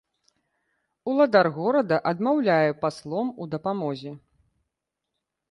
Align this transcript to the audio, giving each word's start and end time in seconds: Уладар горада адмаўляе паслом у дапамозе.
Уладар 1.11 1.47
горада 1.59 1.97
адмаўляе 2.13 2.71
паслом 2.87 3.27
у 3.45 3.49
дапамозе. 3.53 4.11